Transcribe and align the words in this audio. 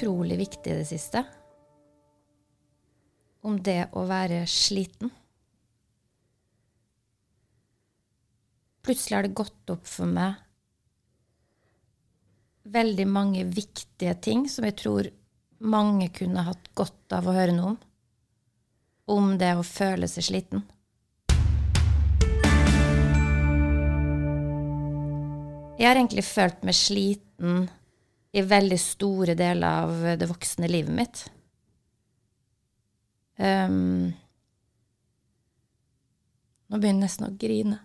utrolig 0.00 0.38
viktig 0.38 0.72
i 0.72 0.78
det 0.78 0.86
siste. 0.88 1.24
Om 3.44 3.58
det 3.62 3.90
å 3.92 4.04
være 4.08 4.46
sliten. 4.48 5.10
Plutselig 8.80 9.16
har 9.16 9.26
det 9.26 9.36
gått 9.36 9.72
opp 9.72 9.84
for 9.88 10.08
meg 10.08 10.38
veldig 12.70 13.06
mange 13.08 13.44
viktige 13.44 14.14
ting 14.22 14.44
som 14.48 14.64
jeg 14.64 14.76
tror 14.78 15.08
mange 15.60 16.08
kunne 16.14 16.44
hatt 16.46 16.70
godt 16.78 17.12
av 17.16 17.28
å 17.28 17.34
høre 17.34 17.56
noe 17.56 17.72
om. 17.72 17.78
Om 19.10 19.32
det 19.40 19.52
å 19.58 19.66
føle 19.66 20.08
seg 20.08 20.28
sliten. 20.28 20.64
Jeg 25.80 25.88
har 25.88 25.96
egentlig 25.96 26.24
følt 26.28 26.64
meg 26.64 26.76
sliten 26.76 27.68
i 28.30 28.42
veldig 28.46 28.78
store 28.78 29.34
deler 29.38 29.84
av 29.84 30.18
det 30.20 30.28
voksne 30.30 30.68
livet 30.70 30.94
mitt. 30.94 31.22
Um, 33.40 34.12
nå 36.70 36.78
begynner 36.78 37.00
jeg 37.00 37.06
nesten 37.08 37.26
å 37.26 37.36
grine. 37.40 37.80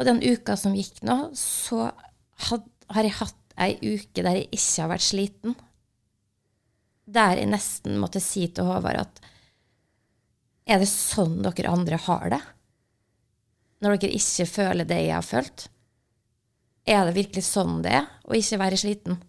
Og 0.00 0.08
den 0.08 0.22
uka 0.24 0.56
som 0.56 0.74
gikk 0.74 1.02
nå, 1.06 1.16
så 1.36 1.90
had, 2.48 2.64
har 2.94 3.06
jeg 3.06 3.18
hatt 3.18 3.56
ei 3.60 3.74
uke 3.82 4.24
der 4.24 4.40
jeg 4.40 4.48
ikke 4.56 4.80
har 4.80 4.90
vært 4.94 5.04
sliten. 5.04 5.58
Der 7.12 7.36
jeg 7.36 7.50
nesten 7.52 8.00
måtte 8.00 8.22
si 8.22 8.46
til 8.48 8.70
Håvard 8.70 9.02
at 9.04 9.20
er 10.72 10.80
det 10.80 10.88
sånn 10.88 11.40
dere 11.42 11.74
andre 11.74 11.98
har 12.06 12.32
det? 12.32 12.40
Når 13.82 13.98
dere 13.98 14.16
ikke 14.16 14.46
føler 14.48 14.88
det 14.88 15.00
jeg 15.02 15.16
har 15.18 15.26
følt? 15.26 15.66
Er 16.88 17.06
det 17.06 17.14
virkelig 17.14 17.44
sånn 17.46 17.82
det 17.84 17.94
er 18.00 18.08
å 18.26 18.34
ikke 18.34 18.58
være 18.62 18.80
sliten? 18.80 19.20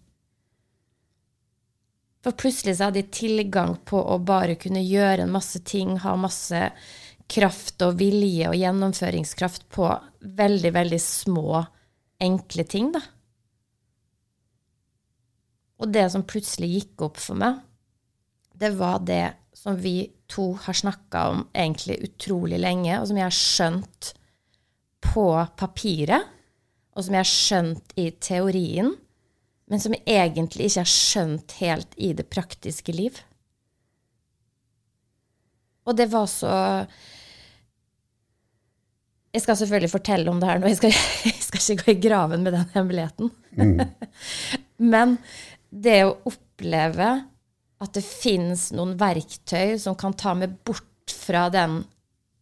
For 2.24 2.34
plutselig 2.40 2.78
så 2.78 2.88
hadde 2.88 3.02
jeg 3.02 3.12
tilgang 3.14 3.76
på 3.84 4.00
å 4.00 4.16
bare 4.24 4.56
kunne 4.56 4.82
gjøre 4.82 5.26
en 5.26 5.34
masse 5.34 5.60
ting, 5.68 5.98
ha 6.00 6.14
masse 6.16 6.70
kraft 7.30 7.82
og 7.84 7.98
vilje 8.00 8.48
og 8.48 8.56
gjennomføringskraft 8.56 9.68
på 9.72 9.90
veldig, 10.24 10.72
veldig 10.72 11.00
små, 11.00 11.60
enkle 12.24 12.64
ting, 12.68 12.90
da. 12.94 13.02
Og 15.84 15.90
det 15.92 16.06
som 16.12 16.24
plutselig 16.24 16.70
gikk 16.72 17.04
opp 17.08 17.20
for 17.20 17.36
meg, 17.36 17.60
det 18.54 18.72
var 18.78 19.02
det 19.04 19.34
som 19.56 19.76
vi 19.80 20.06
to 20.30 20.52
har 20.64 20.76
snakka 20.76 21.26
om 21.32 21.42
egentlig 21.52 21.98
utrolig 22.06 22.60
lenge, 22.62 22.96
og 23.00 23.08
som 23.10 23.18
jeg 23.20 23.26
har 23.26 23.36
skjønt 23.36 24.12
på 25.04 25.26
papiret, 25.60 26.30
og 26.94 27.04
som 27.04 27.16
jeg 27.16 27.24
har 27.24 27.30
skjønt 27.30 27.94
i 27.98 28.08
teorien, 28.22 28.92
men 29.70 29.80
som 29.82 29.94
jeg 29.96 30.04
egentlig 30.06 30.68
ikke 30.68 30.84
har 30.84 30.92
skjønt 30.92 31.56
helt 31.62 31.96
i 31.96 32.12
det 32.16 32.26
praktiske 32.30 32.94
liv. 32.94 33.18
Og 35.84 35.96
det 35.98 36.06
var 36.12 36.28
så 36.30 36.52
Jeg 39.34 39.42
skal 39.42 39.58
selvfølgelig 39.58 39.90
fortelle 39.90 40.30
om 40.30 40.38
det 40.40 40.48
her 40.48 40.60
nå, 40.62 40.70
jeg 40.70 40.78
skal, 40.78 40.94
jeg 41.28 41.42
skal 41.42 41.62
ikke 41.64 41.84
gå 41.84 41.94
i 41.96 42.02
graven 42.06 42.44
med 42.46 42.54
den 42.54 42.68
hemmeligheten. 42.76 43.32
Mm. 43.58 43.82
Men 44.94 45.16
det 45.74 46.04
å 46.06 46.14
oppleve 46.30 47.08
at 47.82 47.96
det 47.96 48.04
fins 48.06 48.68
noen 48.72 48.94
verktøy 49.00 49.74
som 49.82 49.96
kan 49.98 50.14
ta 50.14 50.36
meg 50.38 50.54
bort 50.64 51.10
fra 51.10 51.48
den 51.52 51.82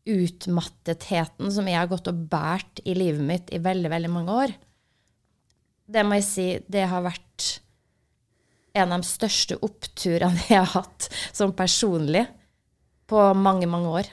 utmattetheten 0.08 1.50
som 1.54 1.68
jeg 1.68 1.78
har 1.78 1.90
gått 1.90 2.10
og 2.10 2.24
båret 2.30 2.82
i 2.84 2.94
livet 2.96 3.22
mitt 3.26 3.52
i 3.54 3.60
veldig, 3.62 3.90
veldig 3.92 4.10
mange 4.10 4.38
år, 4.44 4.54
det 5.92 6.02
må 6.06 6.18
jeg 6.18 6.26
si, 6.26 6.46
det 6.72 6.86
har 6.88 7.04
vært 7.04 7.48
en 8.72 8.94
av 8.94 9.02
de 9.02 9.08
største 9.08 9.58
oppturene 9.62 10.48
jeg 10.48 10.62
har 10.62 10.72
hatt 10.72 11.08
som 11.34 11.52
personlig 11.54 12.24
på 13.10 13.20
mange, 13.36 13.68
mange 13.68 13.92
år. 14.00 14.10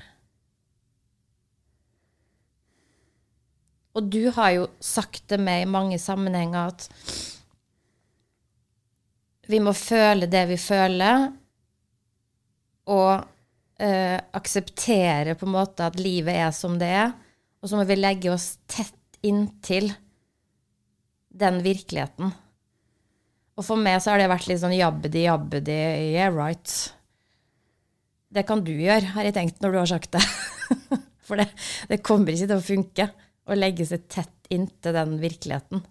Og 3.97 4.05
du 4.11 4.29
har 4.35 4.53
jo 4.55 4.67
sagt 4.83 5.25
til 5.31 5.41
meg 5.43 5.63
i 5.63 5.69
mange 5.69 5.97
sammenhenger 6.01 6.73
at 6.73 6.89
vi 9.49 9.57
må 9.63 9.73
føle 9.73 10.27
det 10.29 10.43
vi 10.51 10.59
føler, 10.61 11.31
og 12.89 13.38
eh, 13.79 14.19
akseptere 14.35 15.35
på 15.39 15.47
en 15.47 15.55
måte 15.55 15.87
at 15.87 15.99
livet 15.99 16.35
er 16.35 16.53
som 16.55 16.77
det 16.79 16.91
er. 17.01 17.15
Og 17.59 17.71
så 17.71 17.79
må 17.79 17.87
vi 17.87 17.97
legge 17.99 18.31
oss 18.33 18.53
tett 18.69 18.95
inntil 19.25 19.91
den 21.39 21.59
virkeligheten. 21.63 22.31
Og 23.59 23.65
for 23.67 23.79
meg 23.79 23.99
så 23.99 24.13
har 24.13 24.21
det 24.21 24.29
vært 24.31 24.47
litt 24.47 24.61
sånn 24.61 24.77
jabbedi, 24.77 25.25
jabbedi, 25.25 25.75
yeah 26.15 26.31
right. 26.31 26.75
Det 28.31 28.45
kan 28.47 28.63
du 28.63 28.71
gjøre, 28.71 29.15
har 29.15 29.27
jeg 29.27 29.35
tenkt 29.35 29.63
når 29.63 29.73
du 29.73 29.79
har 29.81 29.89
sagt 29.91 30.15
det. 30.15 30.23
For 31.29 31.37
det, 31.37 31.49
det 31.89 32.01
kommer 32.05 32.33
ikke 32.33 32.47
til 32.49 32.57
å 32.57 32.65
funke 32.65 33.05
å 33.49 33.57
legge 33.57 33.85
seg 33.85 34.05
tett 34.09 34.49
inntil 34.53 34.95
den 34.95 35.17
virkeligheten. 35.21 35.83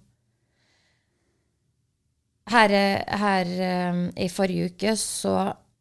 Her, 2.49 2.75
her, 3.21 3.51
eh, 3.69 3.99
i 4.25 4.29
forrige 4.33 4.73
uke 4.73 4.95
så 4.99 5.35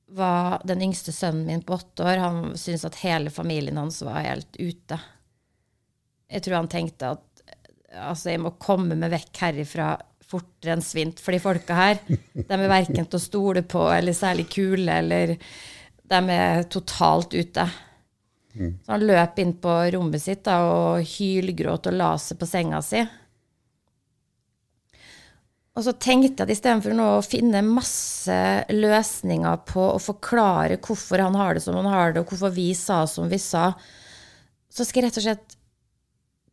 var 0.08 0.62
den 0.68 0.82
yngste 0.82 1.12
sønnen 1.12 1.46
min 1.48 1.64
på 1.68 1.76
åtte 1.76 2.04
år 2.04 2.22
Han 2.24 2.58
syntes 2.58 2.86
at 2.88 3.00
hele 3.04 3.32
familien 3.34 3.78
hans 3.78 4.02
var 4.06 4.24
helt 4.24 4.56
ute. 4.56 5.00
Jeg 6.32 6.44
tror 6.44 6.62
han 6.62 6.70
tenkte 6.72 7.16
at 7.18 7.26
altså, 7.96 8.32
jeg 8.32 8.44
må 8.44 8.56
komme 8.60 8.96
meg 9.00 9.12
vekk 9.14 9.42
herifra 9.44 9.96
fortere 10.28 10.76
enn 10.76 10.84
svint. 10.84 11.22
For 11.24 11.36
de 11.36 11.42
folka 11.44 11.76
her, 11.78 12.00
de 12.08 12.46
er 12.48 12.68
verken 12.68 13.06
til 13.08 13.20
å 13.20 13.24
stole 13.24 13.64
på 13.68 13.84
eller 13.94 14.16
særlig 14.16 14.48
kule, 14.52 15.00
eller 15.02 15.36
de 16.08 16.20
er 16.34 16.68
totalt 16.72 17.36
ute. 17.36 17.68
Mm. 18.58 18.74
Så 18.84 18.92
han 18.92 19.06
løp 19.08 19.40
inn 19.40 19.54
på 19.62 19.78
rommet 19.96 20.24
sitt 20.24 20.44
da, 20.48 20.60
og 20.68 21.08
hylgråt 21.16 21.92
og 21.92 21.98
la 21.98 22.12
seg 22.22 22.40
på 22.42 22.50
senga 22.50 22.82
si. 22.84 23.04
Og 25.78 25.86
så 25.86 25.94
tenkte 25.94 26.42
jeg 26.42 26.48
at 26.48 26.54
istedenfor 26.56 26.96
nå 26.98 27.06
å 27.20 27.26
finne 27.26 27.62
masse 27.62 28.38
løsninger 28.74 29.60
på 29.70 29.84
å 29.92 30.02
forklare 30.02 30.80
hvorfor 30.82 31.22
han 31.22 31.38
har 31.38 31.54
det 31.54 31.62
som 31.68 31.78
han 31.78 31.90
har 31.92 32.16
det, 32.16 32.24
og 32.24 32.34
hvorfor 32.34 32.56
vi 32.56 32.72
sa 32.78 33.04
som 33.10 33.30
vi 33.30 33.38
sa, 33.42 33.70
så 34.74 34.86
skal 34.86 35.04
jeg 35.04 35.12
rett 35.12 35.20
og 35.22 35.28
slett 35.28 35.58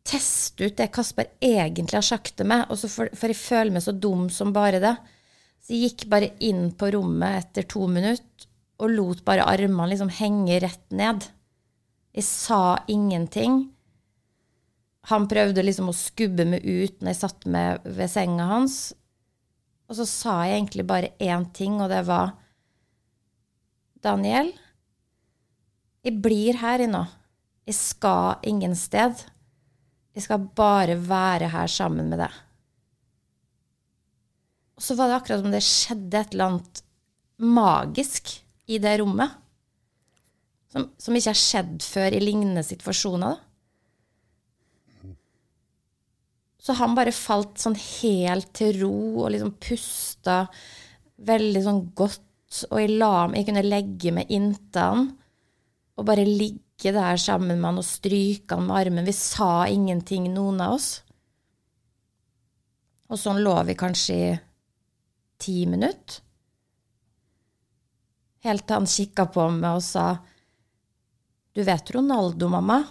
teste 0.05 0.67
ut 0.67 0.77
det 0.77 0.91
Kasper 0.93 1.31
egentlig 1.41 1.97
har 1.97 2.05
sagt 2.05 2.35
til 2.37 2.49
meg, 2.51 2.69
for, 2.69 3.09
for 3.09 3.33
jeg 3.33 3.39
føler 3.39 3.73
meg 3.73 3.85
så 3.85 3.95
dum 3.97 4.27
som 4.29 4.53
bare 4.53 4.81
det. 4.83 4.93
Så 5.65 5.73
jeg 5.73 5.89
gikk 5.89 6.05
bare 6.11 6.29
inn 6.45 6.67
på 6.77 6.91
rommet 6.93 7.39
etter 7.39 7.65
to 7.69 7.87
minutter 7.89 8.51
og 8.75 8.91
lot 8.91 9.23
bare 9.25 9.47
armene 9.47 9.93
liksom 9.93 10.11
henge 10.13 10.59
rett 10.61 10.85
ned. 10.93 11.23
Jeg 12.13 12.27
sa 12.27 12.77
ingenting. 12.91 13.63
Han 15.09 15.25
prøvde 15.31 15.63
liksom 15.65 15.89
å 15.89 15.95
skubbe 15.95 16.45
meg 16.49 16.61
ut 16.65 17.01
når 17.01 17.11
jeg 17.11 17.21
satt 17.23 17.49
meg 17.49 17.81
ved 17.85 18.11
senga 18.11 18.49
hans. 18.51 18.77
Og 19.85 19.97
så 19.99 20.05
sa 20.09 20.35
jeg 20.47 20.59
egentlig 20.59 20.85
bare 20.89 21.13
én 21.21 21.45
ting, 21.53 21.77
og 21.81 21.91
det 21.91 22.01
var 22.07 22.33
Daniel, 24.05 24.51
jeg 26.05 26.21
blir 26.21 26.57
her 26.61 26.83
i 26.85 26.89
nå. 26.89 27.01
Jeg 27.65 27.77
skal 27.77 28.43
ingen 28.45 28.75
sted. 28.77 29.23
Jeg 30.13 30.25
skal 30.27 30.49
bare 30.57 30.99
være 31.01 31.49
her 31.49 31.69
sammen 31.71 32.11
med 32.11 32.21
deg. 32.21 32.35
Og 34.75 34.83
så 34.85 34.97
var 34.99 35.09
det 35.09 35.17
akkurat 35.17 35.41
som 35.41 35.55
det 35.55 35.63
skjedde 35.65 36.19
et 36.19 36.35
eller 36.35 36.51
annet 36.51 36.83
magisk 37.41 38.35
i 38.69 38.77
det 38.81 38.99
rommet. 39.01 39.33
Som, 40.75 40.89
som 40.99 41.15
ikke 41.17 41.31
har 41.31 41.39
skjedd 41.39 41.83
før 41.87 42.13
i 42.13 42.21
lignende 42.21 42.63
situasjoner. 42.67 43.33
Da. 43.33 45.13
Så 46.65 46.73
han 46.79 46.95
bare 46.97 47.13
falt 47.13 47.59
sånn 47.61 47.75
helt 47.77 48.49
til 48.57 48.79
ro 48.81 48.95
og 49.21 49.29
liksom 49.35 49.51
pusta 49.61 50.39
veldig 51.29 51.61
sånn 51.61 51.81
godt. 51.97 52.23
Og 52.71 52.79
jeg 52.81 52.95
la 52.97 53.27
jeg 53.35 53.45
kunne 53.49 53.65
legge 53.65 54.13
meg 54.15 54.31
inntil 54.33 54.81
han 54.81 55.05
og 55.95 56.07
bare 56.09 56.25
ligge 56.25 56.91
der 56.95 57.19
sammen 57.21 57.59
med 57.59 57.69
han 57.69 57.81
og 57.83 57.87
stryke 57.87 58.57
han 58.57 58.65
med 58.65 58.79
armen. 58.79 59.05
Vi 59.05 59.13
sa 59.15 59.67
ingenting, 59.69 60.27
noen 60.33 60.63
av 60.65 60.75
oss. 60.79 60.89
Og 63.13 63.21
sånn 63.21 63.43
lå 63.45 63.53
vi 63.69 63.77
kanskje 63.77 64.17
i 64.17 64.33
ti 65.37 65.61
minutter. 65.69 66.23
Helt 68.45 68.65
til 68.65 68.77
han 68.79 68.89
kikka 68.89 69.29
på 69.33 69.47
meg 69.53 69.79
og 69.79 69.85
sa 69.85 70.09
Du 71.55 71.63
vet 71.63 71.93
Ronaldo, 71.95 72.49
mamma? 72.51 72.81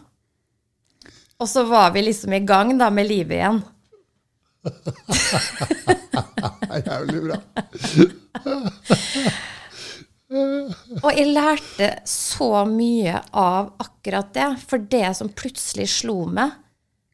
Og 1.45 1.49
så 1.49 1.61
var 1.69 1.91
vi 1.93 2.01
liksom 2.07 2.33
i 2.33 2.41
gang 2.41 2.71
da 2.81 2.87
med 2.89 3.05
livet 3.05 3.37
igjen. 3.37 3.59
Jævlig 6.87 7.21
bra. 7.27 7.37
og 11.03 11.11
jeg 11.13 11.27
lærte 11.29 11.89
så 12.09 12.65
mye 12.65 13.21
av 13.37 13.75
akkurat 13.85 14.33
det. 14.33 14.47
For 14.65 14.79
det 14.95 15.11
som 15.19 15.29
plutselig 15.37 15.89
slo 15.93 16.25
meg, 16.33 16.51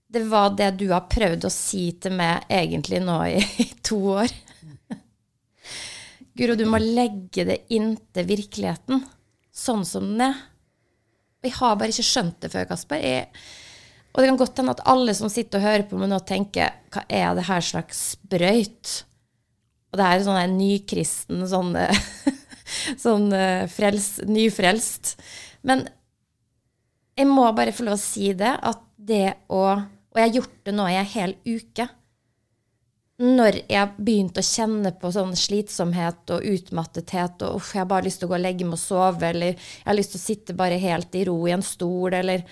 det 0.07 0.23
var 0.31 0.55
det 0.59 0.79
du 0.79 0.87
har 0.93 1.11
prøvd 1.11 1.47
å 1.47 1.55
si 1.55 1.91
til 1.99 2.13
meg 2.21 2.47
egentlig 2.47 3.01
nå 3.03 3.19
i, 3.33 3.41
i 3.65 3.67
to 3.83 3.99
år. 4.15 4.31
Guro, 6.39 6.55
du 6.55 6.67
må 6.71 6.79
legge 6.79 7.45
det 7.51 7.65
inntil 7.75 8.31
virkeligheten, 8.31 9.03
sånn 9.51 9.85
som 9.87 10.07
den 10.13 10.21
er. 10.31 10.39
Jeg 11.43 11.53
har 11.59 11.75
bare 11.81 11.91
ikke 11.91 12.07
skjønt 12.07 12.39
det 12.45 12.53
før, 12.55 12.71
Kasper. 12.71 12.99
Jeg, 13.03 13.27
og 14.11 14.19
det 14.19 14.31
kan 14.31 14.41
godt 14.41 14.59
hende 14.59 14.75
at 14.75 14.83
alle 14.91 15.15
som 15.15 15.31
sitter 15.31 15.61
og 15.61 15.69
hører 15.69 15.87
på 15.87 15.99
meg 16.01 16.11
nå, 16.11 16.19
tenker 16.27 16.75
hva 16.91 17.05
er 17.07 17.37
det 17.39 17.47
her 17.47 17.63
slags 17.63 18.01
sprøyt? 18.17 18.97
Og 19.91 19.99
det 20.01 20.07
er 20.07 20.25
sånn 20.27 20.41
en 20.41 20.59
nykristen, 20.59 21.45
sånn, 21.51 21.73
sånn 23.05 23.31
frels, 23.71 24.11
nyfrelst. 24.27 25.15
Men 25.67 25.87
jeg 27.19 27.29
må 27.29 27.47
bare 27.55 27.75
få 27.75 27.87
lov 27.87 27.99
å 27.99 28.03
si 28.03 28.33
det, 28.39 28.53
at 28.57 28.85
det 28.97 29.27
å 29.53 29.65
Og 30.11 30.19
jeg 30.19 30.27
har 30.27 30.37
gjort 30.41 30.55
det 30.67 30.73
nå 30.75 30.85
i 30.91 30.95
ei 30.99 31.07
hel 31.07 31.33
uke. 31.47 31.85
Når 33.23 33.61
jeg 33.71 33.91
begynte 33.95 34.43
å 34.43 34.47
kjenne 34.49 34.91
på 34.99 35.13
sånn 35.15 35.37
slitsomhet 35.39 36.33
og 36.35 36.49
utmattethet, 36.51 37.45
og 37.47 37.61
uff, 37.61 37.69
jeg 37.77 37.85
har 37.85 37.87
bare 37.93 38.09
lyst 38.09 38.19
til 38.19 38.27
å 38.27 38.33
gå 38.33 38.35
og 38.41 38.43
legge 38.43 38.67
meg 38.67 38.75
og 38.75 38.83
sove, 38.83 39.29
eller 39.29 39.53
jeg 39.53 39.87
har 39.87 39.95
lyst 39.95 40.17
til 40.17 40.19
å 40.19 40.25
sitte 40.25 40.57
bare 40.59 40.81
helt 40.83 41.15
i 41.15 41.23
ro 41.29 41.37
i 41.47 41.55
en 41.55 41.63
stol, 41.63 42.17
eller 42.19 42.43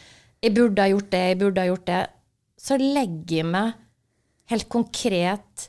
jeg 0.43 0.55
burde 0.55 0.85
ha 0.85 0.93
gjort 0.93 1.11
det, 1.13 1.25
jeg 1.31 1.41
burde 1.41 1.63
ha 1.63 1.71
gjort 1.71 1.87
det, 1.89 2.03
så 2.59 2.79
legger 2.79 3.37
jeg 3.41 3.49
meg 3.49 3.75
helt 4.53 4.69
konkret 4.73 5.69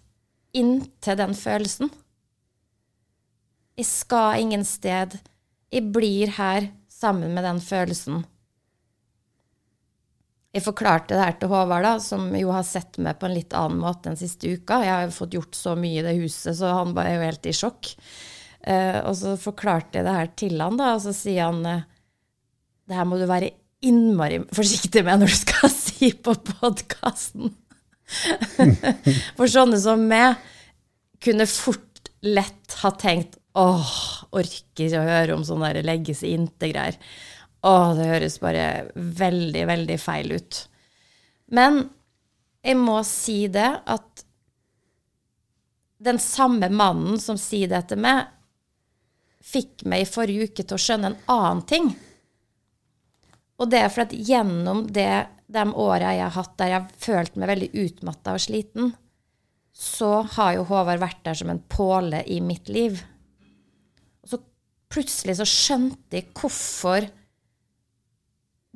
inn 0.57 0.80
til 1.04 1.18
den 1.19 1.36
følelsen. 1.38 1.92
Jeg 3.80 3.88
skal 3.88 4.42
ingen 4.42 4.66
sted. 4.68 5.16
Jeg 5.71 5.92
blir 5.94 6.33
her 6.36 6.69
sammen 6.92 7.33
med 7.36 7.45
den 7.48 7.62
følelsen. 7.63 8.24
Jeg 10.50 10.66
forklarte 10.66 11.13
det 11.13 11.21
her 11.21 11.36
til 11.38 11.51
Håvard, 11.51 11.86
da, 11.86 11.94
som 12.01 12.25
jo 12.33 12.50
har 12.51 12.66
sett 12.66 12.98
meg 13.06 13.19
på 13.21 13.27
en 13.27 13.36
litt 13.38 13.54
annen 13.54 13.80
måte 13.83 14.10
den 14.10 14.18
siste 14.18 14.50
uka. 14.50 14.81
Jeg 14.81 14.95
har 14.95 15.06
jo 15.06 15.16
fått 15.19 15.38
gjort 15.38 15.56
så 15.56 15.75
mye 15.77 16.01
i 16.01 16.06
det 16.06 16.16
huset, 16.18 16.57
så 16.57 16.74
han 16.74 16.95
var 16.98 17.12
jo 17.12 17.21
helt 17.21 17.45
i 17.45 17.54
sjokk. 17.54 17.92
Uh, 18.66 19.00
og 19.06 19.13
så 19.16 19.36
forklarte 19.39 20.00
jeg 20.00 20.07
det 20.07 20.16
her 20.18 20.31
til 20.42 20.57
han, 20.60 20.80
da, 20.81 20.95
og 20.98 21.04
så 21.06 21.13
sier 21.16 21.48
han 21.48 21.62
uh, 21.63 21.86
det 22.89 22.98
her 22.98 23.06
må 23.07 23.19
du 23.21 23.27
være 23.30 23.54
innmari 23.86 24.42
forsiktig 24.56 25.04
med 25.08 25.22
når 25.22 25.31
du 25.31 25.38
skal 25.40 25.74
si 25.86 26.12
på 26.14 26.36
podkasten. 26.52 27.54
For 29.38 29.50
sånne 29.50 29.80
som 29.81 30.08
meg 30.10 30.40
kunne 31.24 31.46
fort 31.50 32.10
lett 32.26 32.80
ha 32.81 32.92
tenkt 33.00 33.38
åh, 33.60 33.92
orker 34.31 34.88
ikke 34.88 35.02
å 35.02 35.06
høre 35.08 35.36
om 35.36 35.44
sånne 35.46 35.84
legge 35.84 36.16
seg 36.18 36.36
inntil-greier. 36.36 36.98
Åh, 37.68 37.92
det 37.98 38.08
høres 38.08 38.40
bare 38.40 38.66
veldig, 38.96 39.66
veldig 39.68 39.98
feil 40.00 40.31
ut. 40.38 40.60
Men 41.52 41.81
jeg 42.64 42.78
må 42.80 43.00
si 43.08 43.42
det 43.52 43.70
at 43.90 44.26
den 46.00 46.20
samme 46.24 46.70
mannen 46.72 47.20
som 47.20 47.40
sier 47.40 47.72
det 47.72 47.81
til 47.90 48.00
meg, 48.04 48.30
fikk 49.44 49.84
meg 49.90 50.04
i 50.06 50.08
forrige 50.08 50.48
uke 50.50 50.64
til 50.64 50.78
å 50.78 50.84
skjønne 50.84 51.12
en 51.12 51.20
annen 51.31 51.66
ting. 51.68 51.90
Og 53.60 53.68
det 53.72 53.84
er 53.84 53.92
for 53.92 54.06
at 54.06 54.16
gjennom 54.16 54.86
det, 54.96 55.28
de 55.52 55.64
åra 55.76 56.14
jeg 56.16 56.26
har 56.26 56.36
hatt 56.38 56.58
der 56.62 56.72
jeg 56.72 56.80
har 56.80 57.06
følt 57.06 57.38
meg 57.40 57.52
veldig 57.52 57.70
utmatta 57.84 58.36
og 58.38 58.44
sliten, 58.44 58.92
så 59.76 60.22
har 60.36 60.56
jo 60.58 60.66
Håvard 60.68 61.02
vært 61.02 61.22
der 61.28 61.38
som 61.40 61.52
en 61.52 61.62
påle 61.72 62.22
i 62.28 62.40
mitt 62.44 62.72
liv. 62.72 63.00
Og 64.24 64.32
så 64.32 64.42
plutselig 64.92 65.38
så 65.40 65.48
skjønte 65.48 66.20
jeg 66.20 66.32
hvorfor 66.36 67.08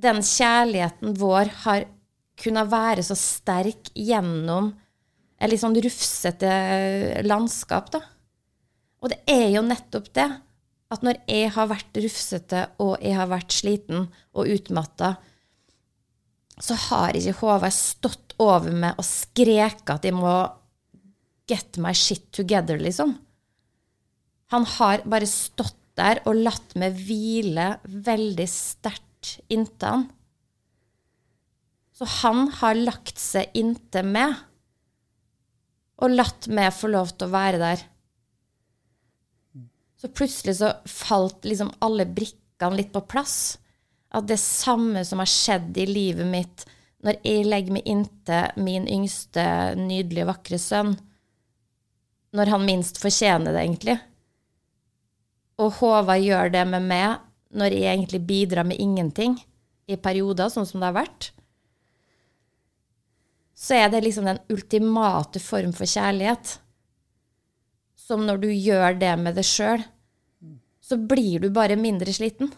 den 0.04 0.24
kjærligheten 0.26 1.16
vår 1.20 1.52
har 1.64 1.86
kunnet 2.40 2.72
være 2.72 3.04
så 3.06 3.16
sterk 3.20 3.92
gjennom 3.94 4.72
et 5.38 5.52
litt 5.52 5.62
sånn 5.62 5.78
rufsete 5.84 6.50
landskap, 7.28 7.92
da. 7.94 8.02
Og 9.04 9.12
det 9.12 9.20
er 9.30 9.50
jo 9.54 9.64
nettopp 9.66 10.08
det 10.16 10.30
at 10.94 11.04
når 11.06 11.20
jeg 11.30 11.52
har 11.56 11.70
vært 11.72 12.00
rufsete 12.04 12.66
og 12.84 12.96
jeg 13.02 13.18
har 13.18 13.30
vært 13.32 13.54
sliten 13.56 14.08
og 14.34 14.50
utmatta, 14.54 15.16
så 16.62 16.78
har 16.90 17.18
ikke 17.18 17.38
Håvard 17.40 17.74
stått 17.76 18.36
over 18.42 18.74
meg 18.74 19.00
og 19.02 19.08
skreket 19.08 19.96
at 19.96 20.06
jeg 20.06 20.16
må 20.16 20.34
get 21.50 21.80
my 21.82 21.94
shit 21.98 22.30
together, 22.36 22.78
liksom. 22.80 23.16
Han 24.54 24.68
har 24.78 25.04
bare 25.10 25.28
stått 25.30 25.80
der 25.98 26.22
og 26.30 26.40
latt 26.42 26.76
meg 26.80 26.98
hvile 27.06 27.76
veldig 27.86 28.46
sterkt 28.50 29.38
inntil 29.54 29.90
han. 29.90 30.06
Så 31.94 32.08
han 32.22 32.48
har 32.60 32.78
lagt 32.80 33.22
seg 33.22 33.54
inntil 33.58 34.08
meg 34.10 34.34
og 36.02 36.16
latt 36.18 36.50
meg 36.50 36.74
få 36.76 36.90
lov 36.92 37.14
til 37.14 37.30
å 37.30 37.34
være 37.34 37.62
der. 37.62 37.84
Så 40.04 40.10
plutselig 40.12 40.58
så 40.60 40.74
falt 40.84 41.46
liksom 41.48 41.70
alle 41.80 42.04
brikkene 42.06 42.76
litt 42.76 42.90
på 42.92 43.06
plass. 43.08 43.58
At 44.12 44.28
det 44.28 44.36
samme 44.42 45.06
som 45.08 45.22
har 45.24 45.30
skjedd 45.32 45.78
i 45.80 45.86
livet 45.88 46.28
mitt 46.28 46.66
når 47.04 47.22
jeg 47.24 47.46
legger 47.48 47.76
meg 47.78 47.88
inntil 47.88 48.60
min 48.60 48.84
yngste, 48.92 49.46
nydelige, 49.80 50.28
vakre 50.28 50.60
sønn, 50.60 50.92
når 52.36 52.52
han 52.52 52.68
minst 52.68 53.00
fortjener 53.00 53.56
det, 53.56 53.64
egentlig. 53.64 53.96
Og 55.64 55.72
Håvard 55.80 56.24
gjør 56.24 56.52
det 56.52 56.66
med 56.68 56.88
meg 56.90 57.24
når 57.56 57.78
jeg 57.78 57.88
egentlig 57.94 58.22
bidrar 58.28 58.68
med 58.68 58.84
ingenting 58.84 59.40
i 59.88 59.96
perioder, 59.96 60.52
sånn 60.52 60.68
som 60.68 60.84
det 60.84 60.92
har 60.92 61.00
vært, 61.00 61.32
så 63.56 63.80
er 63.80 63.92
det 63.94 64.04
liksom 64.04 64.28
den 64.28 64.44
ultimate 64.52 65.40
form 65.40 65.72
for 65.76 65.88
kjærlighet. 65.88 66.58
Som 67.96 68.28
når 68.28 68.44
du 68.44 68.50
gjør 68.52 69.00
det 69.00 69.16
med 69.22 69.40
deg 69.40 69.48
sjøl, 69.48 69.84
så 70.84 70.98
blir 71.00 71.40
du 71.40 71.50
bare 71.54 71.80
mindre 71.80 72.14
sliten. 72.16 72.52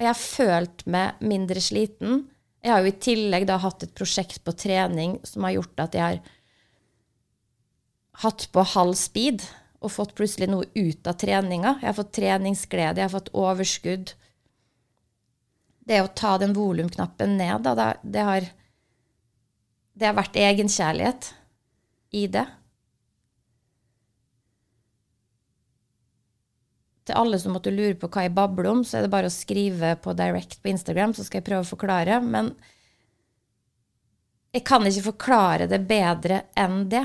Jeg 0.00 0.08
har 0.08 0.18
følt 0.18 0.84
meg 0.88 1.20
mindre 1.24 1.60
sliten. 1.60 2.24
Jeg 2.64 2.72
har 2.72 2.82
jo 2.82 2.90
i 2.90 2.98
tillegg 3.04 3.46
da 3.48 3.58
hatt 3.60 3.84
et 3.84 3.94
prosjekt 3.96 4.42
på 4.44 4.54
trening 4.56 5.18
som 5.28 5.44
har 5.46 5.56
gjort 5.58 5.84
at 5.86 5.96
jeg 5.96 6.04
har 6.04 6.34
hatt 8.24 8.48
på 8.52 8.64
halv 8.74 8.96
speed 8.96 9.44
og 9.84 9.92
fått 9.92 10.14
plutselig 10.16 10.48
noe 10.50 10.68
ut 10.72 11.08
av 11.08 11.18
treninga. 11.20 11.76
Jeg 11.82 11.90
har 11.90 11.98
fått 11.98 12.14
treningsglede, 12.16 13.00
jeg 13.00 13.08
har 13.08 13.12
fått 13.12 13.32
overskudd. 13.36 14.12
Det 15.86 16.00
å 16.02 16.12
ta 16.18 16.36
den 16.42 16.56
volumknappen 16.56 17.36
ned, 17.38 17.68
da, 17.68 17.92
det, 18.02 18.24
har, 18.26 18.48
det 19.94 20.08
har 20.08 20.16
vært 20.16 20.40
egenkjærlighet 20.40 21.28
i 22.16 22.24
det. 22.32 22.46
Til 27.06 27.18
alle 27.20 27.38
som 27.38 27.54
måtte 27.54 27.70
lure 27.70 27.94
på 27.98 28.08
hva 28.10 28.24
jeg 28.26 28.34
babler 28.34 28.66
om, 28.72 28.80
så 28.82 28.98
er 28.98 29.06
det 29.06 29.12
bare 29.12 29.30
å 29.30 29.34
skrive 29.34 29.92
på 30.02 30.14
direct 30.18 30.58
på 30.62 30.72
Instagram, 30.72 31.14
så 31.14 31.22
skal 31.26 31.38
jeg 31.38 31.46
prøve 31.46 31.62
å 31.62 31.68
forklare. 31.68 32.18
Men 32.24 32.50
jeg 34.56 34.64
kan 34.66 34.86
ikke 34.88 35.12
forklare 35.12 35.68
det 35.70 35.82
bedre 35.86 36.42
enn 36.58 36.88
det. 36.90 37.04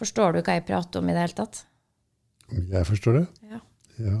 Forstår 0.00 0.34
du 0.34 0.42
hva 0.42 0.58
jeg 0.58 0.66
prater 0.68 1.00
om 1.00 1.08
i 1.08 1.14
det 1.16 1.24
hele 1.24 1.38
tatt? 1.38 1.64
Jeg 2.52 2.84
forstår 2.88 3.20
det. 3.20 3.26
Ja. 3.48 3.60
ja. 4.04 4.18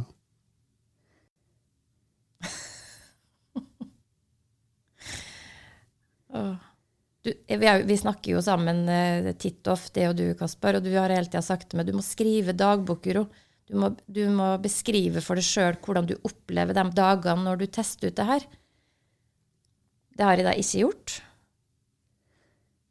Du, 7.24 7.30
vi, 7.32 7.66
er, 7.66 7.82
vi, 7.88 7.96
snakker 7.96 8.34
jo 8.34 8.42
sammen 8.44 8.82
uh, 8.84 9.30
titt 9.40 9.64
og 9.64 9.78
ofte, 9.78 10.02
jeg 10.02 10.12
og 10.12 10.18
du, 10.18 10.26
Kasper, 10.36 10.78
og 10.78 10.84
du 10.84 10.92
har 10.92 11.12
hele 11.12 11.30
tida 11.30 11.40
sagt 11.44 11.70
til 11.70 11.80
meg 11.80 11.88
du 11.88 11.94
må 11.96 12.04
skrive 12.04 12.52
dagbok, 12.56 13.08
Uro. 13.08 13.24
Du 13.64 13.78
må, 13.80 13.94
du 14.04 14.26
må 14.28 14.50
beskrive 14.60 15.22
for 15.24 15.40
deg 15.40 15.46
sjøl 15.46 15.78
hvordan 15.80 16.10
du 16.10 16.18
opplever 16.20 16.76
de 16.76 16.84
dagene 16.92 17.46
når 17.46 17.62
du 17.62 17.70
tester 17.72 18.12
ut 18.12 18.18
det 18.18 18.26
her. 18.28 18.44
Det 20.14 20.26
har 20.28 20.36
jeg 20.36 20.46
da 20.46 20.52
ikke 20.60 20.82
gjort. 20.82 21.14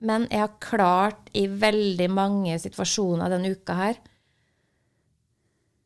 Men 0.04 0.26
jeg 0.32 0.42
har 0.42 0.58
klart 0.60 1.30
i 1.38 1.46
veldig 1.48 2.10
mange 2.12 2.58
situasjoner 2.60 3.32
denne 3.32 3.54
uka 3.54 3.78
her 3.78 4.02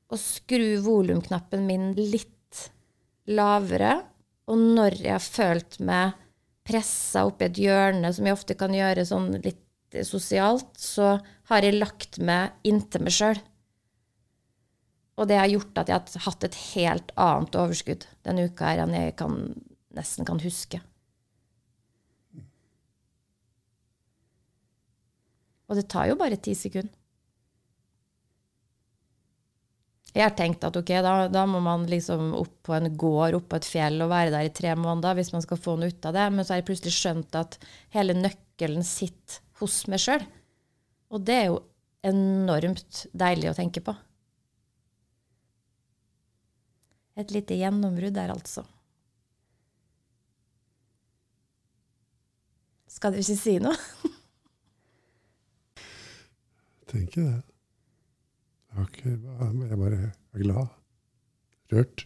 å 0.08 0.18
skru 0.20 0.78
volumknappen 0.84 1.66
min 1.68 1.92
litt 1.98 2.64
lavere. 3.28 4.00
Og 4.48 4.62
når 4.78 5.02
jeg 5.02 5.14
har 5.14 5.26
følt 5.26 5.80
meg 5.84 6.16
pressa 6.68 7.24
opp 7.28 7.42
i 7.42 7.48
et 7.48 7.62
hjørne, 7.62 8.12
som 8.14 8.28
jeg 8.28 8.36
ofte 8.36 8.58
kan 8.60 8.74
gjøre 8.76 9.06
sånn 9.08 9.32
litt 9.40 9.64
sosialt, 10.08 10.74
så 10.76 11.16
har 11.48 11.64
jeg 11.64 11.78
lagt 11.78 12.20
meg 12.20 12.58
inntil 12.68 13.06
meg 13.08 13.16
sjøl. 13.16 13.40
Og 15.18 15.30
det 15.30 15.40
har 15.40 15.50
gjort 15.50 15.80
at 15.82 15.90
jeg 15.90 15.98
har 15.98 16.26
hatt 16.28 16.46
et 16.46 16.60
helt 16.76 17.16
annet 17.18 17.56
overskudd 17.58 18.06
denne 18.28 18.50
uka 18.52 18.70
her 18.70 18.84
enn 18.84 18.94
jeg 18.94 19.16
kan, 19.18 19.40
nesten 19.98 20.28
kan 20.28 20.42
huske. 20.44 20.82
Og 25.68 25.76
det 25.80 25.88
tar 25.92 26.12
jo 26.12 26.20
bare 26.20 26.38
ti 26.40 26.54
sekunder. 26.56 26.94
Jeg 30.16 30.24
har 30.24 30.34
tenkt 30.38 30.64
at 30.66 30.78
ok, 30.80 30.92
da, 31.04 31.14
da, 31.30 31.44
må 31.50 31.60
man 31.62 31.84
liksom 31.90 32.32
opp 32.38 32.54
på 32.66 32.74
en 32.78 32.90
gård, 32.98 33.36
opp 33.38 33.50
på 33.52 33.60
et 33.60 33.68
fjell 33.68 34.02
og 34.02 34.12
være 34.12 34.32
der 34.34 34.48
i 34.48 34.54
tre 34.56 34.74
måneder 34.80 35.18
hvis 35.20 35.34
man 35.36 35.44
skal 35.46 35.60
få 35.62 35.76
noe 35.78 35.92
ut 35.92 36.08
av 36.10 36.16
det. 36.16 36.26
Men 36.34 36.46
så 36.46 36.54
har 36.54 36.62
jeg 36.62 36.70
plutselig 36.70 36.96
skjønt 36.96 37.38
at 37.38 37.60
hele 37.96 38.16
nøkkelen 38.18 38.86
sitter 38.88 39.42
hos 39.62 39.84
meg 39.92 40.02
sjøl. 40.02 40.24
Og 41.14 41.24
det 41.28 41.36
er 41.36 41.48
jo 41.52 41.60
enormt 42.08 43.06
deilig 43.18 43.52
å 43.52 43.58
tenke 43.58 43.84
på. 43.84 43.94
Et 47.18 47.34
lite 47.34 47.58
gjennombrudd 47.58 48.14
der, 48.14 48.34
altså. 48.34 48.64
Skal 52.98 53.14
du 53.14 53.22
ikke 53.22 53.38
si 53.38 53.58
noe? 53.62 53.78
Tenker 56.90 57.22
det. 57.22 57.57
Jeg 58.78 59.72
er 59.72 59.80
bare 59.80 60.12
glad. 60.38 60.76
Rørt. 61.74 62.06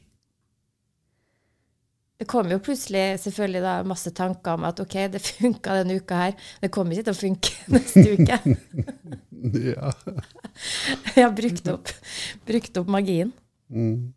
Det 2.21 2.27
kom 2.29 2.51
jo 2.53 2.59
plutselig 2.61 3.17
selvfølgelig 3.23 3.61
da 3.65 3.73
masse 3.89 4.11
tanker 4.13 4.53
om 4.53 4.65
at 4.69 4.79
ok, 4.83 4.95
det 5.09 5.23
funka 5.25 5.79
denne 5.79 5.97
uka 5.97 6.19
her. 6.19 6.35
Det 6.61 6.69
kommer 6.73 6.93
ikke 6.93 7.07
til 7.09 7.15
å 7.15 7.21
funke 7.21 7.53
neste 7.73 8.03
uke. 8.13 8.37
ja. 9.73 9.91
Jeg 11.15 11.25
har 11.25 11.33
brukt 11.33 11.71
opp, 11.73 11.93
brukt 12.45 12.77
opp 12.77 12.91
magien. 12.93 13.33
Mm. 13.73 14.11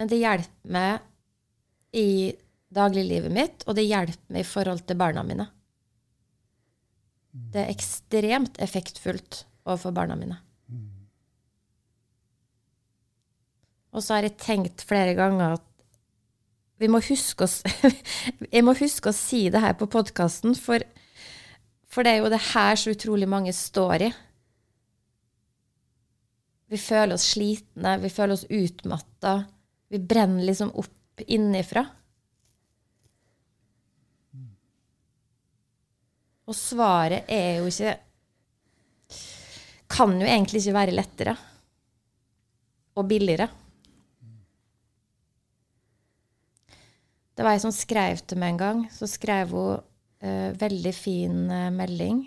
Men 0.00 0.08
det 0.08 0.22
hjelper 0.22 0.72
meg 0.78 2.00
i 2.00 2.32
dagliglivet 2.72 3.34
mitt, 3.36 3.66
og 3.68 3.76
det 3.76 3.84
hjelper 3.84 4.32
meg 4.32 4.46
i 4.46 4.48
forhold 4.48 4.86
til 4.88 4.98
barna 4.98 5.22
mine. 5.26 5.50
Det 7.32 7.62
er 7.62 7.72
ekstremt 7.72 8.58
effektfullt 8.60 9.44
overfor 9.64 9.94
barna 9.96 10.16
mine. 10.18 10.38
Og 13.92 14.00
så 14.04 14.16
har 14.16 14.26
jeg 14.26 14.40
tenkt 14.40 14.84
flere 14.88 15.14
ganger 15.16 15.58
at 15.58 15.68
vi 16.80 16.88
må 16.90 16.98
huske 17.04 17.46
oss, 17.46 17.60
jeg 18.54 18.64
må 18.64 18.74
huske 18.74 19.12
å 19.12 19.16
si 19.16 19.44
det 19.52 19.60
her 19.62 19.76
på 19.78 19.86
podkasten, 19.92 20.56
for, 20.58 20.82
for 21.86 22.02
det 22.02 22.14
er 22.14 22.22
jo 22.24 22.32
det 22.32 22.40
her 22.50 22.78
så 22.80 22.94
utrolig 22.96 23.28
mange 23.30 23.52
står 23.54 24.08
i. 24.08 24.10
Vi 26.72 26.80
føler 26.80 27.14
oss 27.14 27.28
slitne, 27.34 27.98
vi 28.00 28.10
føler 28.10 28.34
oss 28.34 28.46
utmatta. 28.48 29.42
Vi 29.92 30.00
brenner 30.00 30.48
liksom 30.48 30.72
opp 30.80 31.20
innifra. 31.28 31.84
Og 36.52 36.58
svaret 36.58 37.30
er 37.32 37.62
jo 37.62 37.70
ikke 37.70 37.96
Kan 39.92 40.14
jo 40.20 40.28
egentlig 40.28 40.60
ikke 40.62 40.76
være 40.76 40.94
lettere 40.96 41.34
og 42.96 43.06
billigere. 43.08 43.46
Det 47.32 47.44
var 47.44 47.56
ei 47.56 47.62
som 47.62 47.72
skrev 47.72 48.20
til 48.28 48.40
meg 48.40 48.52
en 48.52 48.60
gang. 48.60 48.80
Så 48.92 49.08
skrev 49.08 49.52
hun 49.52 49.80
uh, 49.80 50.50
veldig 50.60 50.92
fin 50.96 51.38
uh, 51.48 51.70
melding. 51.72 52.22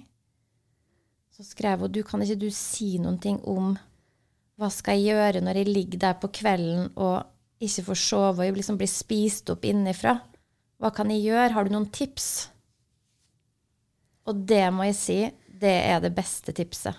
Så 1.34 1.46
skrev 1.46 1.86
hun 1.86 1.94
du 1.94 2.01
kan 2.05 2.22
ikke 2.25 2.39
du 2.46 2.50
si 2.53 2.96
noen 3.01 3.20
ting 3.22 3.38
om 3.46 3.75
hva 4.58 4.72
skal 4.74 4.98
jeg 4.98 5.13
gjøre 5.13 5.44
når 5.46 5.62
jeg 5.62 5.74
ligger 5.74 6.01
der 6.05 6.17
på 6.22 6.32
kvelden 6.34 6.89
og 6.96 7.25
ikke 7.65 7.86
får 7.89 8.01
sove 8.01 8.41
og 8.41 8.46
jeg 8.46 8.58
liksom 8.58 8.77
blir 8.82 8.89
spist 8.89 9.53
opp 9.53 9.65
innifra. 9.70 10.17
Hva 10.82 10.94
kan 10.96 11.13
jeg 11.13 11.27
gjøre? 11.27 11.53
Har 11.53 11.65
du 11.65 11.75
noen 11.75 11.89
tips? 11.94 12.54
Og 14.25 14.46
det 14.50 14.63
må 14.74 14.88
jeg 14.89 14.98
si, 14.98 15.17
det 15.62 15.75
er 15.86 16.00
det 16.03 16.13
beste 16.15 16.53
tipset. 16.55 16.96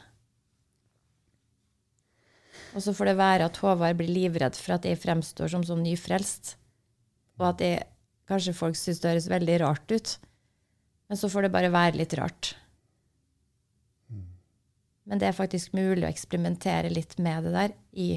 Og 2.77 2.85
så 2.85 2.93
får 2.93 3.11
det 3.11 3.17
være 3.19 3.49
at 3.49 3.59
Håvard 3.63 3.97
blir 3.99 4.13
livredd 4.13 4.57
for 4.59 4.77
at 4.77 4.85
jeg 4.87 5.01
fremstår 5.01 5.49
som 5.53 5.65
sånn 5.65 5.83
nyfrelst. 5.87 6.55
Og 7.41 7.49
at 7.51 7.65
jeg, 7.65 7.83
kanskje 8.29 8.57
folk 8.57 8.77
syns 8.79 9.01
det 9.01 9.15
høres 9.15 9.31
veldig 9.33 9.59
rart 9.65 9.93
ut. 9.97 10.15
Men 11.09 11.21
så 11.21 11.31
får 11.33 11.47
det 11.47 11.55
bare 11.55 11.73
være 11.73 11.99
litt 12.01 12.17
rart. 12.19 12.53
Men 15.07 15.23
det 15.23 15.29
er 15.29 15.37
faktisk 15.39 15.75
mulig 15.77 16.03
å 16.03 16.11
eksperimentere 16.11 16.91
litt 16.91 17.15
med 17.23 17.47
det 17.47 17.53
der 17.55 17.75
i 17.95 18.09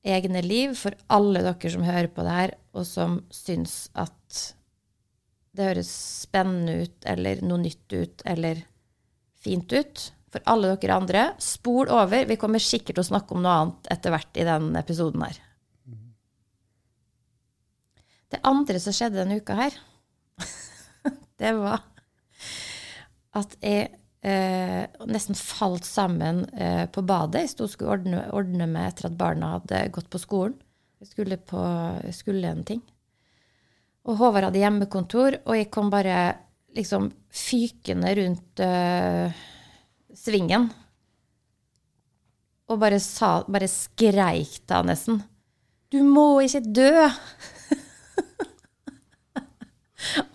egne 0.00 0.40
liv 0.40 0.72
for 0.80 0.96
alle 1.12 1.42
dere 1.44 1.72
som 1.74 1.84
hører 1.84 2.08
på 2.08 2.24
det 2.24 2.36
her, 2.36 2.54
og 2.72 2.86
som 2.88 3.18
syns 3.34 3.90
at 3.92 4.40
det 5.56 5.66
høres 5.66 5.90
spennende 6.24 6.84
ut 6.84 7.06
eller 7.10 7.42
noe 7.42 7.62
nytt 7.64 7.92
ut 7.92 8.24
eller 8.28 8.62
fint 9.40 9.72
ut. 9.72 10.06
For 10.30 10.46
alle 10.46 10.76
dere 10.78 10.96
andre, 11.00 11.22
spol 11.42 11.90
over. 11.90 12.28
Vi 12.28 12.38
kommer 12.38 12.62
sikkert 12.62 12.94
til 12.94 13.02
å 13.02 13.08
snakke 13.08 13.34
om 13.34 13.42
noe 13.42 13.54
annet 13.62 13.88
etter 13.90 14.14
hvert 14.14 14.38
i 14.38 14.46
den 14.46 14.68
episoden 14.78 15.24
her. 15.26 15.40
Det 18.30 18.38
andre 18.46 18.78
som 18.78 18.94
skjedde 18.94 19.18
denne 19.18 19.40
uka 19.42 19.56
her, 19.58 19.74
det 21.42 21.50
var 21.58 21.82
at 23.34 23.56
jeg 23.58 23.88
eh, 24.22 24.86
nesten 25.10 25.38
falt 25.38 25.86
sammen 25.86 26.44
eh, 26.54 26.84
på 26.90 27.02
badet. 27.02 27.42
Jeg 27.42 27.52
sto 27.56 27.66
og 27.66 27.74
skulle 27.74 27.96
ordne, 27.98 28.22
ordne 28.36 28.70
meg 28.70 28.92
etter 28.92 29.10
at 29.10 29.18
barna 29.18 29.56
hadde 29.56 29.82
gått 29.96 30.10
på 30.14 30.22
skolen. 30.22 30.54
Jeg 31.02 31.10
skulle, 31.10 31.40
på, 31.42 31.58
jeg 32.04 32.14
skulle 32.14 32.54
en 32.54 32.62
ting. 32.68 32.82
Og 34.10 34.16
Håvard 34.18 34.48
hadde 34.48 34.58
hjemmekontor, 34.58 35.36
og 35.46 35.54
jeg 35.54 35.68
kom 35.70 35.86
bare 35.92 36.32
liksom 36.74 37.12
fykende 37.30 38.10
rundt 38.18 38.62
øh, 38.66 39.36
svingen. 40.18 40.66
Og 42.70 42.78
bare, 42.78 42.98
sa, 43.02 43.42
bare 43.46 43.68
skreik 43.70 44.66
da 44.70 44.82
nesten. 44.86 45.20
Du 45.90 46.02
må 46.06 46.40
ikke 46.42 46.60
dø! 46.74 46.90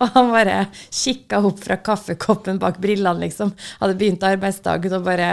og 0.00 0.08
han 0.14 0.32
bare 0.32 0.56
kikka 0.88 1.40
opp 1.44 1.60
fra 1.64 1.76
kaffekoppen 1.80 2.58
bak 2.60 2.80
brillene, 2.80 3.26
liksom. 3.26 3.52
Hadde 3.80 3.98
begynt 4.00 4.24
arbeidsdagen 4.24 4.92
og 4.96 5.04
bare 5.04 5.30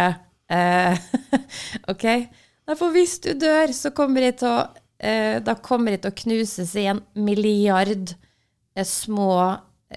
eh, 0.51 0.99
OK. 1.91 2.05
For 2.75 2.91
hvis 2.95 3.19
du 3.23 3.33
dør, 3.39 3.71
så 3.75 3.91
kommer 3.95 4.27
jeg 4.27 4.35
til 4.39 4.51
å 4.51 4.67
eh, 5.03 5.39
Da 5.43 5.55
kommer 5.59 5.95
jeg 5.95 6.03
til 6.03 6.13
å 6.13 6.19
knuses 6.23 6.71
i 6.79 6.87
en 6.91 7.01
milliard 7.19 8.15
små 8.81 9.35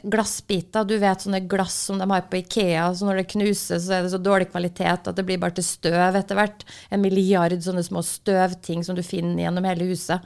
glassbiter. 0.02 0.84
Du 0.84 0.96
vet 1.00 1.22
sånne 1.22 1.40
glass 1.48 1.76
som 1.88 2.00
de 2.00 2.08
har 2.10 2.26
på 2.30 2.40
Ikea, 2.40 2.88
så 2.94 3.08
når 3.08 3.22
det 3.22 3.30
knuses, 3.32 3.86
så 3.86 3.96
er 3.96 4.04
det 4.04 4.12
så 4.12 4.20
dårlig 4.20 4.50
kvalitet 4.50 5.08
at 5.08 5.16
det 5.16 5.24
blir 5.26 5.40
bare 5.40 5.56
til 5.56 5.66
støv 5.66 6.18
etter 6.18 6.38
hvert. 6.38 6.66
En 6.90 7.02
milliard 7.02 7.56
sånne 7.62 7.84
små 7.86 8.02
støvting 8.04 8.84
som 8.86 8.98
du 8.98 9.04
finner 9.06 9.46
gjennom 9.46 9.66
hele 9.68 9.88
huset. 9.88 10.18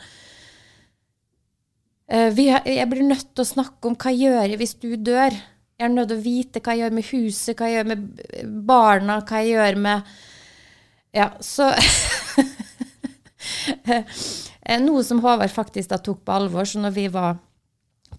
Eh, 2.11 2.35
jeg 2.35 2.91
blir 2.91 3.07
nødt 3.07 3.31
til 3.35 3.45
å 3.45 3.53
snakke 3.53 3.83
om 3.87 3.95
hva 3.95 4.15
jeg 4.15 4.27
gjør 4.27 4.57
hvis 4.61 4.77
du 4.83 4.91
dør. 4.97 5.33
Jeg 5.81 5.87
er 5.87 5.95
nødt 5.95 6.11
til 6.11 6.19
å 6.19 6.25
vite 6.25 6.61
hva 6.61 6.75
jeg 6.75 6.85
gjør 6.85 6.99
med 6.99 7.11
huset, 7.13 7.57
hva 7.57 7.71
jeg 7.71 7.77
gjør 7.79 7.89
med 7.93 8.01
barna, 8.69 9.15
hva 9.25 9.37
jeg 9.45 9.55
gjør 9.55 9.75
med 9.87 9.99
Ja, 11.17 11.29
så 11.43 11.65
eh, 13.91 14.79
Noe 14.83 15.03
som 15.03 15.23
Håvard 15.25 15.51
faktisk 15.51 15.91
da 15.91 15.99
tok 15.99 16.21
på 16.27 16.35
alvor. 16.35 16.65
Så 16.69 16.79
når 16.83 16.93
vi 16.99 17.07
var 17.11 17.39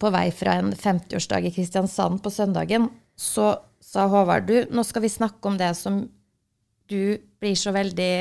på 0.01 0.11
vei 0.13 0.27
fra 0.33 0.57
en 0.59 0.73
50-årsdag 0.73 1.47
i 1.47 1.53
Kristiansand 1.55 2.21
på 2.23 2.33
søndagen, 2.33 2.89
så 3.15 3.53
sa 3.81 4.07
Håvard 4.09 4.47
du, 4.49 4.57
nå 4.73 4.83
skal 4.87 5.05
vi 5.05 5.11
snakke 5.13 5.49
om 5.49 5.57
det 5.59 5.73
som 5.77 6.01
du 6.91 7.17
blir 7.41 7.57
så 7.57 7.73
veldig 7.75 8.13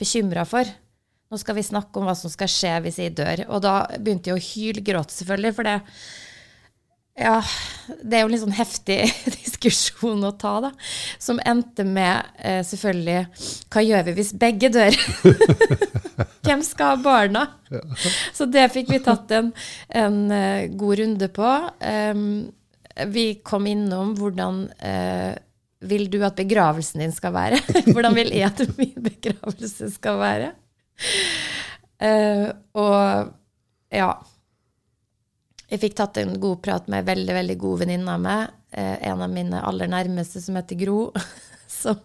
bekymra 0.00 0.44
for. 0.48 0.68
Nå 1.30 1.38
skal 1.38 1.56
vi 1.56 1.64
snakke 1.66 2.00
om 2.00 2.08
hva 2.08 2.16
som 2.18 2.32
skal 2.32 2.50
skje 2.50 2.72
hvis 2.84 2.98
jeg 3.00 3.14
dør. 3.18 3.44
Og 3.54 3.62
da 3.64 3.74
begynte 3.96 4.32
jeg 4.32 4.38
å 4.38 4.44
hylgråte, 4.44 5.14
selvfølgelig, 5.14 5.54
for 5.56 5.68
det 5.68 5.78
ja, 7.20 7.36
det 8.00 8.16
er 8.16 8.22
jo 8.24 8.30
litt 8.32 8.42
sånn 8.42 8.56
heftig 8.56 9.02
diskusjon 9.64 10.24
å 10.26 10.32
ta, 10.38 10.54
da. 10.64 10.70
Som 11.20 11.40
endte 11.46 11.84
med 11.86 12.30
eh, 12.38 12.60
selvfølgelig 12.66 13.68
Hva 13.72 13.84
gjør 13.84 14.06
vi 14.08 14.14
hvis 14.18 14.32
begge 14.40 14.70
dør? 14.72 14.96
Hvem 16.46 16.64
skal 16.66 16.94
ha 16.94 17.02
barna? 17.02 17.44
Ja. 17.70 17.82
Så 18.36 18.48
det 18.50 18.70
fikk 18.74 18.90
vi 18.94 19.02
tatt 19.04 19.30
en, 19.36 19.52
en 19.88 20.18
uh, 20.32 20.64
god 20.80 21.02
runde 21.02 21.28
på. 21.36 21.50
Um, 21.84 22.24
vi 23.12 23.26
kom 23.46 23.68
innom 23.68 24.14
hvordan 24.18 24.64
uh, 24.80 25.36
vil 25.84 26.08
du 26.12 26.18
at 26.26 26.40
begravelsen 26.40 27.04
din 27.04 27.14
skal 27.14 27.36
være? 27.36 27.60
hvordan 27.92 28.16
vil 28.16 28.32
jeg 28.34 28.48
at 28.48 28.64
min 28.80 28.96
begravelse 29.04 29.92
skal 29.94 30.18
være? 30.20 30.50
Uh, 32.00 32.48
og 32.80 33.36
ja 33.92 34.12
jeg 35.70 35.82
fikk 35.84 35.98
tatt 36.00 36.18
en 36.18 36.34
god 36.42 36.58
prat 36.64 36.88
med 36.90 37.04
ei 37.04 37.08
veldig 37.12 37.36
veldig 37.36 37.56
god 37.62 37.82
venninne 37.84 38.14
av 38.16 38.22
meg, 38.24 38.54
en 38.72 39.22
av 39.24 39.30
mine 39.32 39.60
aller 39.66 39.90
nærmeste, 39.90 40.42
som 40.42 40.58
heter 40.58 40.78
Gro, 40.78 41.10
som, 41.80 42.00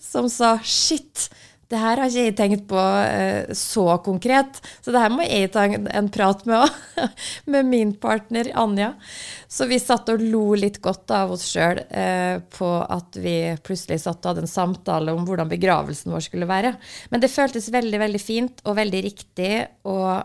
som 0.00 0.30
sa 0.30 0.56
'shit'. 0.58 1.28
det 1.68 1.76
her 1.76 2.00
har 2.00 2.08
ikke 2.08 2.22
jeg 2.24 2.36
tenkt 2.36 2.62
på 2.70 2.80
eh, 2.80 3.50
så 3.52 3.98
konkret, 4.00 4.56
så 4.80 4.88
det 4.94 5.02
her 5.02 5.12
må 5.12 5.26
jeg 5.26 5.50
ta 5.52 5.66
en, 5.68 5.84
en 5.92 6.08
prat 6.08 6.46
med 6.48 6.62
òg, 6.62 7.10
med 7.52 7.68
min 7.68 7.92
partner 7.92 8.48
Anja. 8.56 8.94
Så 9.52 9.68
vi 9.68 9.76
satt 9.76 10.08
og 10.08 10.24
lo 10.24 10.54
litt 10.56 10.80
godt 10.80 11.12
av 11.12 11.34
oss 11.36 11.44
sjøl 11.50 11.82
eh, 11.90 12.40
på 12.40 12.70
at 12.80 13.20
vi 13.20 13.36
plutselig 13.60 14.00
satt 14.00 14.24
og 14.24 14.30
hadde 14.30 14.46
en 14.46 14.54
samtale 14.54 15.12
om 15.12 15.28
hvordan 15.28 15.52
begravelsen 15.52 16.14
vår 16.14 16.24
skulle 16.30 16.48
være. 16.48 16.72
Men 17.12 17.20
det 17.20 17.34
føltes 17.34 17.68
veldig, 17.68 18.00
veldig 18.06 18.22
fint 18.22 18.64
og 18.64 18.80
veldig 18.80 19.04
riktig, 19.10 19.52
og 19.84 20.24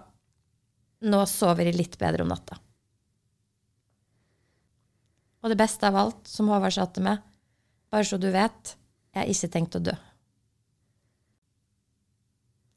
nå 1.03 1.25
sover 1.27 1.68
jeg 1.68 1.82
litt 1.82 2.00
bedre 2.00 2.24
om 2.24 2.32
natta. 2.32 2.62
Og 5.43 5.51
det 5.51 5.59
beste 5.59 5.88
av 5.88 5.97
alt, 6.00 6.23
som 6.29 6.47
Håvard 6.51 6.73
sa 6.75 6.88
til 6.88 7.03
meg, 7.03 7.19
bare 7.91 8.07
så 8.07 8.17
du 8.17 8.29
vet, 8.31 8.75
jeg 9.13 9.19
har 9.19 9.29
ikke 9.29 9.51
tenkt 9.53 9.75
å 9.77 9.83
dø. 9.83 9.93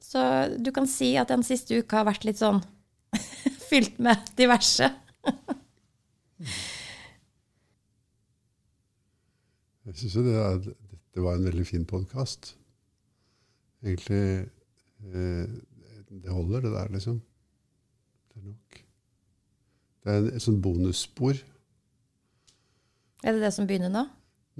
Så 0.02 0.22
du 0.62 0.70
kan 0.74 0.86
si 0.90 1.14
at 1.18 1.30
den 1.32 1.42
siste 1.46 1.78
uka 1.78 2.00
har 2.00 2.08
vært 2.10 2.26
litt 2.26 2.38
sånn 2.42 2.60
fylt 3.70 3.96
med 4.02 4.28
diverse. 4.38 4.90
Jeg 9.86 9.98
syns 10.00 10.18
jo 10.18 10.26
det, 10.26 10.36
dette 10.66 11.24
var 11.24 11.38
en 11.38 11.46
veldig 11.46 11.66
fin 11.66 11.86
podkast. 11.88 12.56
Egentlig 13.86 14.22
eh, 15.14 15.46
Det 16.10 16.32
holder, 16.32 16.66
det 16.66 16.72
der, 16.74 16.90
liksom. 16.94 17.20
Det 18.32 18.40
er 18.40 18.48
nok. 18.50 18.80
Det 20.02 20.14
er 20.14 20.28
et 20.34 20.42
sånt 20.42 20.62
bonusspor. 20.62 21.38
Er 23.26 23.34
det 23.34 23.42
det 23.42 23.52
som 23.56 23.66
begynner 23.66 23.90
nå? 23.90 24.04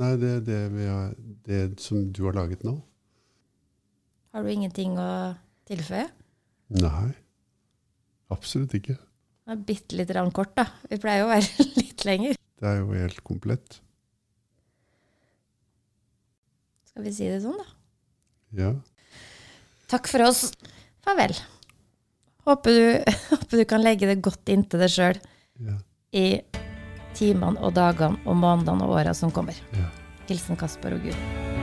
Nei, 0.02 0.10
det 0.18 0.30
er 0.40 0.40
det, 0.44 0.60
vi 0.74 0.86
har, 0.90 1.12
det 1.46 1.60
som 1.80 2.08
du 2.10 2.24
har 2.26 2.34
laget 2.34 2.64
nå. 2.66 2.74
Har 4.34 4.42
du 4.42 4.50
ingenting 4.50 4.96
å 4.98 5.36
tilføye? 5.70 6.08
Nei. 6.74 7.12
Absolutt 8.34 8.74
ikke. 8.74 8.96
Det 8.98 9.54
er 9.54 9.62
bitte 9.68 10.18
rann 10.18 10.32
kort, 10.34 10.56
da. 10.58 10.66
Vi 10.90 10.98
pleier 10.98 11.22
jo 11.22 11.28
å 11.28 11.30
være 11.30 11.68
litt 11.78 12.04
lenger. 12.08 12.34
Det 12.58 12.68
er 12.72 12.80
jo 12.80 12.90
helt 12.90 13.22
komplett. 13.28 13.78
Skal 16.90 17.06
vi 17.06 17.14
si 17.14 17.30
det 17.30 17.38
sånn, 17.46 17.62
da? 17.62 17.70
Ja. 18.58 18.74
Takk 19.92 20.10
for 20.10 20.26
oss. 20.26 20.48
Farvel. 21.06 21.38
Håper 22.50 22.74
du, 22.74 23.14
håper 23.30 23.62
du 23.62 23.68
kan 23.70 23.86
legge 23.86 24.10
det 24.10 24.18
godt 24.26 24.50
inntil 24.50 24.82
deg 24.82 24.90
sjøl 24.90 25.22
ja. 25.62 25.78
i 26.18 26.26
timene 27.16 27.60
og 27.60 27.74
dagene 27.76 28.20
og 28.24 28.36
månedene 28.36 28.86
og 28.86 28.98
åra 29.00 29.14
som 29.16 29.32
kommer. 29.32 29.58
ja. 29.76 29.88
Hilsen 30.26 30.58
Kasper 30.58 30.96
og 30.96 31.06
Gud. 31.06 31.55